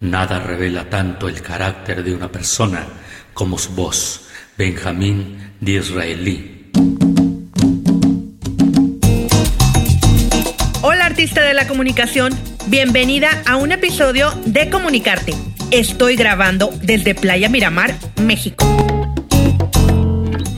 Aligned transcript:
Nada 0.00 0.38
revela 0.38 0.88
tanto 0.88 1.28
el 1.28 1.42
carácter 1.42 2.04
de 2.04 2.14
una 2.14 2.30
persona 2.30 2.86
como 3.34 3.58
su 3.58 3.72
voz. 3.72 4.28
Benjamín 4.56 5.54
Disraeli. 5.60 6.70
Hola 10.82 11.04
artista 11.04 11.42
de 11.42 11.52
la 11.52 11.66
comunicación, 11.66 12.32
bienvenida 12.68 13.42
a 13.44 13.56
un 13.56 13.72
episodio 13.72 14.30
de 14.46 14.70
Comunicarte. 14.70 15.34
Estoy 15.72 16.14
grabando 16.14 16.70
desde 16.80 17.16
Playa 17.16 17.48
Miramar, 17.48 17.92
México. 18.22 18.64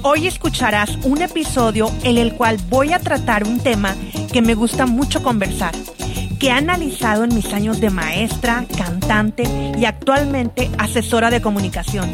Hoy 0.02 0.26
escucharás 0.26 0.98
un 1.02 1.22
episodio 1.22 1.90
en 2.04 2.18
el 2.18 2.34
cual 2.34 2.58
voy 2.68 2.92
a 2.92 2.98
tratar 2.98 3.44
un 3.44 3.58
tema 3.58 3.96
que 4.34 4.42
me 4.42 4.54
gusta 4.54 4.84
mucho 4.84 5.22
conversar 5.22 5.72
que 6.40 6.48
he 6.48 6.52
analizado 6.52 7.22
en 7.24 7.34
mis 7.34 7.52
años 7.52 7.80
de 7.80 7.90
maestra, 7.90 8.64
cantante 8.76 9.44
y 9.78 9.84
actualmente 9.84 10.70
asesora 10.78 11.30
de 11.30 11.42
comunicación. 11.42 12.10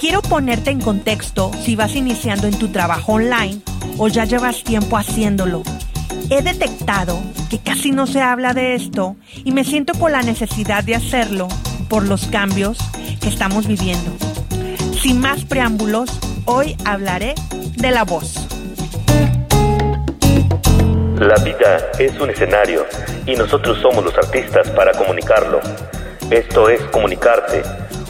Quiero 0.00 0.20
ponerte 0.20 0.70
en 0.70 0.80
contexto 0.80 1.52
si 1.62 1.76
vas 1.76 1.94
iniciando 1.94 2.48
en 2.48 2.58
tu 2.58 2.68
trabajo 2.68 3.12
online 3.12 3.60
o 3.98 4.08
ya 4.08 4.24
llevas 4.24 4.64
tiempo 4.64 4.98
haciéndolo. 4.98 5.62
He 6.28 6.42
detectado 6.42 7.22
que 7.48 7.60
casi 7.60 7.92
no 7.92 8.08
se 8.08 8.20
habla 8.20 8.52
de 8.52 8.74
esto 8.74 9.14
y 9.44 9.52
me 9.52 9.62
siento 9.62 9.94
con 9.94 10.10
la 10.10 10.22
necesidad 10.22 10.82
de 10.82 10.96
hacerlo 10.96 11.46
por 11.88 12.06
los 12.08 12.26
cambios 12.26 12.78
que 13.20 13.28
estamos 13.28 13.68
viviendo. 13.68 14.10
Sin 15.00 15.20
más 15.20 15.44
preámbulos, 15.44 16.10
hoy 16.46 16.76
hablaré 16.84 17.36
de 17.76 17.92
la 17.92 18.04
voz. 18.04 18.41
La 21.22 21.36
vida 21.36 21.92
es 22.00 22.18
un 22.18 22.30
escenario 22.30 22.84
y 23.26 23.36
nosotros 23.36 23.78
somos 23.80 24.04
los 24.04 24.18
artistas 24.18 24.68
para 24.70 24.90
comunicarlo. 24.90 25.60
Esto 26.28 26.68
es 26.68 26.82
Comunicarte, 26.86 27.62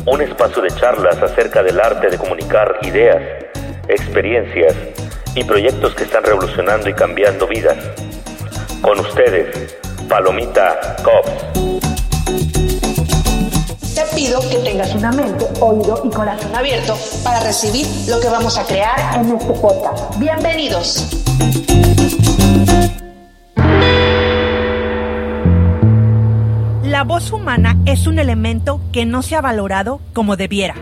un 0.07 0.23
espacio 0.23 0.62
de 0.62 0.71
charlas 0.71 1.19
acerca 1.21 1.62
del 1.62 1.79
arte 1.79 2.09
de 2.09 2.16
comunicar 2.16 2.79
ideas, 2.80 3.45
experiencias 3.87 4.74
y 5.35 5.45
proyectos 5.45 5.95
que 5.95 6.04
están 6.04 6.24
revolucionando 6.24 6.88
y 6.88 6.95
cambiando 6.95 7.46
vidas. 7.46 7.77
Con 8.80 8.99
ustedes, 9.01 9.76
Palomita 10.09 10.97
Cops. 11.04 11.32
Te 13.95 14.16
pido 14.16 14.41
que 14.49 14.57
tengas 14.65 14.95
una 14.95 15.13
mente, 15.13 15.45
oído 15.60 16.01
y 16.02 16.09
corazón 16.09 16.57
abierto 16.57 16.97
para 17.23 17.41
recibir 17.41 17.87
lo 18.09 18.19
que 18.21 18.29
vamos 18.29 18.57
a 18.57 18.65
crear 18.65 19.16
en 19.16 19.37
este 19.37 19.52
podcast. 19.52 20.19
Bienvenidos. 20.19 21.10
La 27.02 27.08
voz 27.08 27.32
humana 27.32 27.76
es 27.84 28.06
un 28.06 28.20
elemento 28.20 28.80
que 28.92 29.04
no 29.04 29.22
se 29.22 29.34
ha 29.34 29.40
valorado 29.40 30.00
como 30.12 30.36
debiera. 30.36 30.76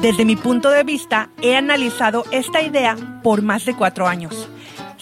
Desde 0.00 0.24
mi 0.24 0.36
punto 0.36 0.70
de 0.70 0.84
vista, 0.84 1.28
he 1.42 1.54
analizado 1.54 2.24
esta 2.30 2.62
idea 2.62 2.96
por 3.22 3.42
más 3.42 3.66
de 3.66 3.76
cuatro 3.76 4.08
años. 4.08 4.48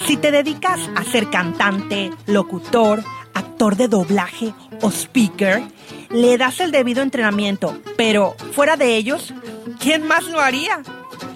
Si 0.04 0.16
te 0.16 0.32
dedicas 0.32 0.80
a 0.96 1.04
ser 1.04 1.30
cantante, 1.30 2.10
locutor, 2.26 3.04
actor 3.34 3.76
de 3.76 3.86
doblaje 3.86 4.52
o 4.80 4.90
speaker, 4.90 5.62
le 6.10 6.36
das 6.38 6.58
el 6.58 6.72
debido 6.72 7.04
entrenamiento, 7.04 7.78
pero 7.96 8.34
fuera 8.50 8.76
de 8.76 8.96
ellos, 8.96 9.32
¿quién 9.78 10.08
más 10.08 10.24
lo 10.24 10.40
haría? 10.40 10.82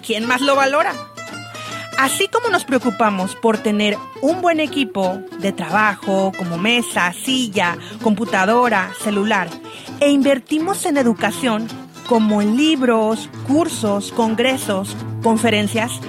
¿Quién 0.05 0.27
más 0.27 0.41
lo 0.41 0.57
valora? 0.57 0.91
Así 1.97 2.27
como 2.27 2.49
nos 2.49 2.63
preocupamos 2.63 3.35
por 3.35 3.57
tener 3.57 3.97
un 4.21 4.41
buen 4.41 4.59
equipo 4.59 5.19
de 5.39 5.51
trabajo, 5.51 6.31
como 6.37 6.57
mesa, 6.57 7.11
silla, 7.11 7.75
computadora, 8.03 8.91
celular, 9.03 9.49
e 9.99 10.09
invertimos 10.09 10.85
en 10.85 10.97
educación, 10.97 11.67
como 12.07 12.41
en 12.41 12.55
libros, 12.55 13.29
cursos, 13.47 14.11
congresos, 14.11 14.95
conferencias, 15.23 15.99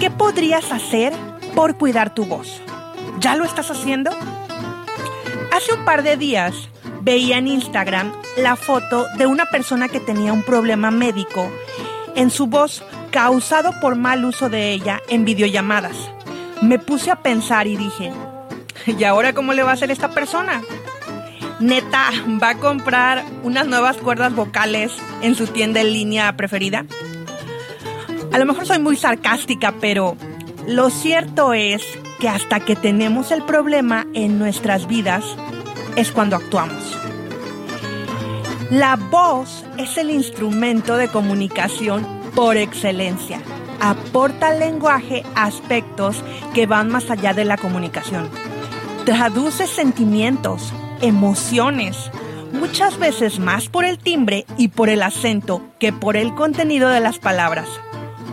¿qué 0.00 0.10
podrías 0.10 0.72
hacer 0.72 1.12
por 1.54 1.76
cuidar 1.76 2.14
tu 2.14 2.24
voz? 2.24 2.62
¿Ya 3.20 3.36
lo 3.36 3.44
estás 3.44 3.70
haciendo? 3.70 4.10
Hace 5.52 5.74
un 5.74 5.84
par 5.84 6.02
de 6.02 6.16
días 6.16 6.54
veía 7.02 7.36
en 7.36 7.48
Instagram 7.48 8.12
la 8.38 8.56
foto 8.56 9.06
de 9.18 9.26
una 9.26 9.44
persona 9.44 9.88
que 9.88 10.00
tenía 10.00 10.32
un 10.32 10.42
problema 10.42 10.90
médico 10.90 11.50
en 12.16 12.30
su 12.30 12.46
voz 12.46 12.82
causado 13.14 13.78
por 13.80 13.94
mal 13.94 14.24
uso 14.24 14.48
de 14.48 14.72
ella 14.72 15.00
en 15.08 15.24
videollamadas. 15.24 16.10
Me 16.62 16.80
puse 16.80 17.12
a 17.12 17.22
pensar 17.22 17.68
y 17.68 17.76
dije, 17.76 18.12
¿y 18.86 19.04
ahora 19.04 19.32
cómo 19.32 19.52
le 19.52 19.62
va 19.62 19.70
a 19.70 19.74
hacer 19.74 19.92
esta 19.92 20.10
persona? 20.10 20.62
Neta, 21.60 22.10
¿va 22.42 22.48
a 22.48 22.58
comprar 22.58 23.24
unas 23.44 23.68
nuevas 23.68 23.98
cuerdas 23.98 24.34
vocales 24.34 24.90
en 25.22 25.36
su 25.36 25.46
tienda 25.46 25.80
en 25.80 25.92
línea 25.92 26.36
preferida? 26.36 26.86
A 28.32 28.38
lo 28.38 28.46
mejor 28.46 28.66
soy 28.66 28.80
muy 28.80 28.96
sarcástica, 28.96 29.74
pero 29.80 30.16
lo 30.66 30.90
cierto 30.90 31.54
es 31.54 31.84
que 32.18 32.28
hasta 32.28 32.58
que 32.58 32.74
tenemos 32.74 33.30
el 33.30 33.44
problema 33.44 34.08
en 34.14 34.40
nuestras 34.40 34.88
vidas 34.88 35.24
es 35.94 36.10
cuando 36.10 36.34
actuamos. 36.34 36.98
La 38.72 38.96
voz 38.96 39.64
es 39.78 39.98
el 39.98 40.10
instrumento 40.10 40.96
de 40.96 41.06
comunicación 41.06 42.23
por 42.34 42.56
excelencia. 42.56 43.40
Aporta 43.80 44.48
al 44.48 44.60
lenguaje 44.60 45.22
aspectos 45.34 46.22
que 46.54 46.66
van 46.66 46.88
más 46.88 47.10
allá 47.10 47.34
de 47.34 47.44
la 47.44 47.56
comunicación. 47.56 48.28
Traduce 49.04 49.66
sentimientos, 49.66 50.72
emociones, 51.00 52.10
muchas 52.52 52.98
veces 52.98 53.38
más 53.38 53.68
por 53.68 53.84
el 53.84 53.98
timbre 53.98 54.46
y 54.56 54.68
por 54.68 54.88
el 54.88 55.02
acento 55.02 55.62
que 55.78 55.92
por 55.92 56.16
el 56.16 56.34
contenido 56.34 56.88
de 56.88 57.00
las 57.00 57.18
palabras. 57.18 57.68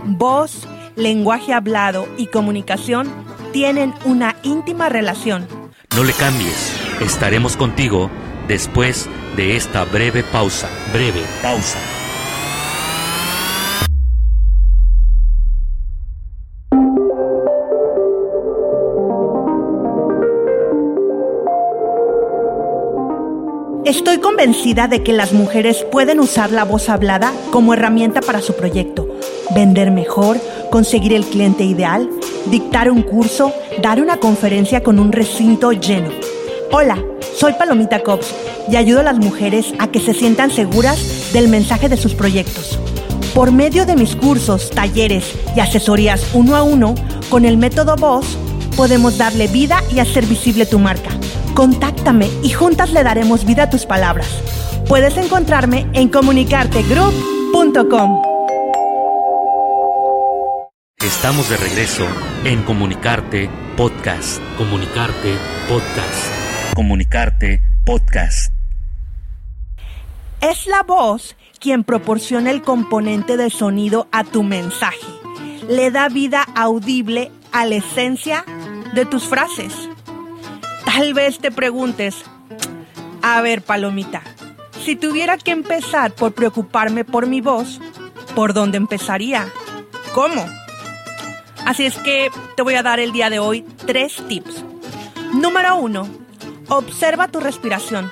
Voz, 0.06 0.67
lenguaje 0.95 1.53
hablado 1.53 2.07
y 2.17 2.28
comunicación 2.28 3.09
tienen 3.51 3.94
una 4.06 4.35
íntima 4.44 4.90
relación. 4.90 5.47
No 5.95 6.03
le 6.03 6.13
cambies, 6.13 6.73
estaremos 7.01 7.57
contigo 7.57 8.09
después 8.47 9.09
de 9.35 9.57
esta 9.57 9.84
breve 9.84 10.23
pausa. 10.23 10.69
Breve 10.94 11.22
pausa. 11.41 11.79
Estoy 23.83 24.19
convencida 24.19 24.87
de 24.87 25.01
que 25.01 25.11
las 25.11 25.33
mujeres 25.33 25.83
pueden 25.91 26.19
usar 26.19 26.51
la 26.51 26.65
voz 26.65 26.87
hablada 26.87 27.33
como 27.51 27.73
herramienta 27.73 28.21
para 28.21 28.39
su 28.39 28.53
proyecto, 28.53 29.07
vender 29.55 29.89
mejor, 29.89 30.37
conseguir 30.69 31.13
el 31.13 31.25
cliente 31.25 31.63
ideal, 31.63 32.07
dictar 32.51 32.91
un 32.91 33.01
curso, 33.01 33.51
dar 33.81 33.99
una 33.99 34.17
conferencia 34.17 34.83
con 34.83 34.99
un 34.99 35.11
recinto 35.11 35.71
lleno. 35.71 36.11
Hola, 36.71 37.03
soy 37.35 37.53
Palomita 37.53 38.03
Cops 38.03 38.35
y 38.69 38.75
ayudo 38.75 38.99
a 38.99 39.03
las 39.03 39.17
mujeres 39.17 39.73
a 39.79 39.87
que 39.87 39.99
se 39.99 40.13
sientan 40.13 40.51
seguras 40.51 41.33
del 41.33 41.47
mensaje 41.47 41.89
de 41.89 41.97
sus 41.97 42.13
proyectos. 42.13 42.77
Por 43.33 43.51
medio 43.51 43.87
de 43.87 43.95
mis 43.95 44.15
cursos, 44.15 44.69
talleres 44.69 45.25
y 45.55 45.59
asesorías 45.59 46.35
uno 46.35 46.55
a 46.55 46.61
uno, 46.61 46.93
con 47.31 47.45
el 47.45 47.57
método 47.57 47.95
voz, 47.95 48.37
podemos 48.77 49.17
darle 49.17 49.47
vida 49.47 49.83
y 49.91 49.99
hacer 49.99 50.27
visible 50.27 50.67
tu 50.67 50.77
marca 50.77 51.09
Contáctame 51.53 52.29
y 52.44 52.50
juntas 52.50 52.91
le 52.91 53.03
daremos 53.03 53.45
vida 53.45 53.63
a 53.63 53.69
tus 53.69 53.85
palabras. 53.85 54.28
Puedes 54.88 55.17
encontrarme 55.17 55.88
en 55.94 56.09
comunicartegroup.com. 56.09 58.22
Estamos 61.03 61.50
de 61.50 61.57
regreso 61.57 62.06
en 62.45 62.63
Comunicarte 62.63 63.50
Podcast. 63.75 64.41
Comunicarte 64.57 65.35
Podcast. 65.67 66.31
Comunicarte 66.75 67.61
Podcast. 67.85 68.53
Es 70.41 70.67
la 70.67 70.84
voz 70.84 71.35
quien 71.59 71.84
proporciona 71.84 72.49
el 72.49 72.64
componente 72.64 73.37
de 73.37 73.49
sonido 73.49 74.08
a 74.11 74.23
tu 74.23 74.41
mensaje. 74.41 74.97
Le 75.70 75.91
da 75.91 76.09
vida 76.09 76.43
audible 76.55 77.31
a 77.52 77.66
la 77.66 77.75
esencia 77.75 78.43
de 78.96 79.05
tus 79.05 79.25
frases. 79.25 79.91
Tal 80.93 81.14
vez 81.14 81.40
te 81.40 81.52
preguntes, 81.52 82.26
a 83.22 83.40
ver, 83.40 83.61
Palomita, 83.61 84.23
si 84.84 84.97
tuviera 84.97 85.38
que 85.38 85.52
empezar 85.52 86.11
por 86.11 86.34
preocuparme 86.34 87.05
por 87.05 87.28
mi 87.28 87.40
voz, 87.40 87.79
¿por 88.35 88.53
dónde 88.53 88.76
empezaría? 88.76 89.47
¿Cómo? 90.14 90.46
Así 91.66 91.85
es 91.85 91.97
que 91.97 92.29
te 92.58 92.61
voy 92.61 92.76
a 92.76 92.84
dar 92.84 92.99
el 92.99 93.14
día 93.14 93.29
de 93.29 93.40
hoy 93.40 93.66
tres 93.88 94.22
tips. 94.28 94.66
Número 95.34 95.78
uno, 95.78 96.09
observa 96.67 97.29
tu 97.29 97.40
respiración. 97.40 98.11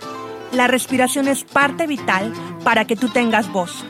La 0.53 0.67
respiración 0.67 1.27
es 1.27 1.43
parte 1.43 1.85
vital 1.85 2.31
para 2.63 2.85
que 2.85 2.95
tú 2.95 3.09
tengas 3.09 3.51
voz. 3.51 3.83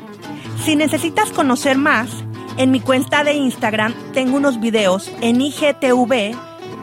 Si 0.65 0.75
necesitas 0.75 1.29
conocer 1.29 1.77
más, 1.77 2.09
en 2.57 2.71
mi 2.71 2.79
cuenta 2.79 3.23
de 3.23 3.33
Instagram 3.33 3.93
tengo 4.13 4.35
unos 4.35 4.59
videos 4.59 5.11
en 5.21 5.41
IGTV 5.41 6.35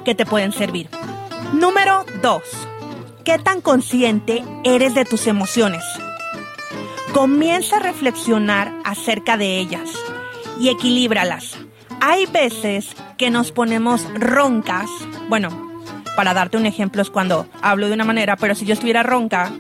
que 0.05 0.15
te 0.15 0.25
pueden 0.25 0.53
servir. 0.53 0.89
Número 1.53 2.05
2. 2.23 2.43
¿Qué 3.25 3.39
tan 3.39 3.61
consciente 3.61 4.45
eres 4.65 4.95
de 4.95 5.05
tus 5.05 5.27
emociones? 5.27 5.83
Comienza 7.13 7.77
a 7.77 7.81
reflexionar 7.81 8.73
acerca 8.85 9.37
de 9.37 9.59
ellas 9.59 9.91
y 10.61 10.69
equilíbralas. 10.69 11.57
Hay 12.01 12.27
veces 12.27 12.89
que 13.17 13.31
nos 13.31 13.53
ponemos 13.53 14.03
roncas. 14.15 14.91
Bueno, 15.29 15.81
para 16.17 16.35
darte 16.35 16.57
un 16.57 16.67
ejemplo 16.67 17.01
es 17.01 17.11
cuando 17.11 17.47
hablo 17.63 17.89
de 17.89 17.95
una 17.95 18.05
manera, 18.05 18.37
pero 18.37 18.55
si 18.55 18.67
yo 18.67 18.75
estuviera 18.75 19.03
ronca, 19.03 19.53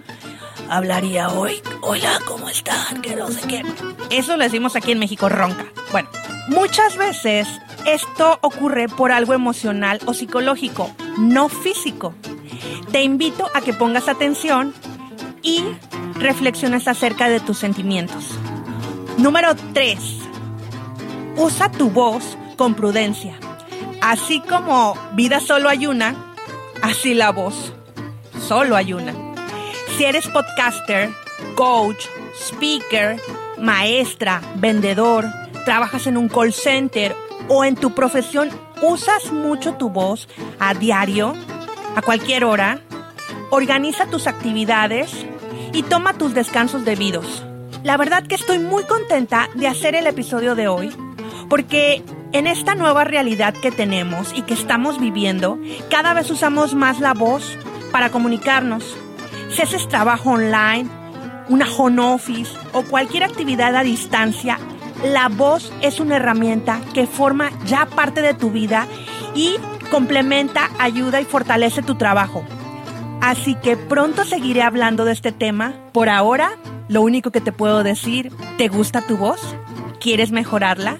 hablaría 0.68 1.28
hoy, 1.28 1.62
hola, 1.82 2.18
¿cómo 2.26 2.48
están? 2.48 3.00
Que 3.00 3.16
no 3.16 3.28
sé 3.28 3.46
qué. 3.48 3.62
Eso 4.10 4.36
lo 4.36 4.44
decimos 4.44 4.76
aquí 4.76 4.92
en 4.92 4.98
México, 4.98 5.28
ronca. 5.28 5.66
Bueno, 5.92 6.08
muchas 6.48 6.96
veces 6.96 7.48
esto 7.86 8.38
ocurre 8.42 8.88
por 8.88 9.12
algo 9.12 9.32
emocional 9.32 10.00
o 10.06 10.12
psicológico, 10.12 10.90
no 11.18 11.48
físico. 11.48 12.14
Te 12.90 13.02
invito 13.02 13.48
a 13.54 13.60
que 13.60 13.72
pongas 13.72 14.08
atención 14.08 14.74
y 15.42 15.64
reflexiones 16.14 16.88
acerca 16.88 17.28
de 17.28 17.40
tus 17.40 17.58
sentimientos. 17.58 18.36
Número 19.18 19.54
3. 19.72 19.98
Usa 21.36 21.70
tu 21.70 21.90
voz 21.90 22.36
con 22.56 22.74
prudencia. 22.74 23.34
Así 24.00 24.40
como 24.40 24.94
vida 25.12 25.40
solo 25.40 25.68
hay 25.68 25.86
una, 25.86 26.34
así 26.82 27.14
la 27.14 27.30
voz. 27.30 27.72
Solo 28.46 28.76
hay 28.76 28.92
una. 28.92 29.14
Si 29.96 30.04
eres 30.04 30.26
podcaster, 30.28 31.10
coach, 31.54 32.04
speaker, 32.34 33.20
maestra, 33.58 34.42
vendedor, 34.56 35.24
trabajas 35.64 36.06
en 36.06 36.16
un 36.16 36.28
call 36.28 36.52
center 36.52 37.14
o 37.48 37.64
en 37.64 37.76
tu 37.76 37.94
profesión 37.94 38.50
usas 38.82 39.32
mucho 39.32 39.74
tu 39.74 39.90
voz 39.90 40.28
a 40.58 40.74
diario, 40.74 41.34
a 41.94 42.02
cualquier 42.02 42.44
hora, 42.44 42.80
organiza 43.50 44.06
tus 44.06 44.26
actividades 44.26 45.12
y 45.72 45.82
toma 45.82 46.14
tus 46.14 46.34
descansos 46.34 46.84
debidos. 46.84 47.44
La 47.82 47.96
verdad 47.96 48.26
que 48.26 48.34
estoy 48.34 48.58
muy 48.58 48.84
contenta 48.84 49.48
de 49.54 49.68
hacer 49.68 49.94
el 49.94 50.06
episodio 50.06 50.54
de 50.54 50.68
hoy 50.68 50.90
porque 51.48 52.02
en 52.32 52.46
esta 52.46 52.74
nueva 52.74 53.04
realidad 53.04 53.54
que 53.54 53.70
tenemos 53.70 54.32
y 54.34 54.42
que 54.42 54.54
estamos 54.54 55.00
viviendo, 55.00 55.58
cada 55.90 56.12
vez 56.12 56.30
usamos 56.30 56.74
más 56.74 57.00
la 57.00 57.14
voz 57.14 57.56
para 57.92 58.10
comunicarnos 58.10 58.96
si 59.50 59.62
haces 59.62 59.88
trabajo 59.88 60.30
online, 60.30 60.88
una 61.48 61.66
home 61.70 62.02
office 62.02 62.52
o 62.72 62.82
cualquier 62.82 63.24
actividad 63.24 63.74
a 63.76 63.82
distancia, 63.82 64.58
la 65.04 65.28
voz 65.28 65.72
es 65.82 66.00
una 66.00 66.16
herramienta 66.16 66.80
que 66.94 67.06
forma 67.06 67.50
ya 67.66 67.86
parte 67.86 68.22
de 68.22 68.34
tu 68.34 68.50
vida 68.50 68.86
y 69.34 69.56
complementa, 69.90 70.70
ayuda 70.78 71.20
y 71.20 71.24
fortalece 71.24 71.82
tu 71.82 71.96
trabajo. 71.96 72.44
Así 73.20 73.54
que 73.54 73.76
pronto 73.76 74.24
seguiré 74.24 74.62
hablando 74.62 75.04
de 75.04 75.12
este 75.12 75.32
tema. 75.32 75.74
Por 75.92 76.08
ahora, 76.08 76.52
lo 76.88 77.02
único 77.02 77.30
que 77.30 77.40
te 77.40 77.52
puedo 77.52 77.82
decir, 77.82 78.32
¿te 78.58 78.68
gusta 78.68 79.02
tu 79.02 79.16
voz? 79.16 79.40
¿Quieres 80.00 80.30
mejorarla? 80.30 80.98